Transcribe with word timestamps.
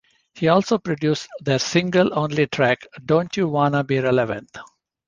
He 0.33 0.47
also 0.47 0.79
produced 0.79 1.27
their 1.41 1.59
single-only 1.59 2.47
track, 2.47 2.87
Don't 3.05 3.37
You 3.37 3.47
Wanna 3.47 3.83
Be 3.83 3.99
Relevant? 3.99 4.49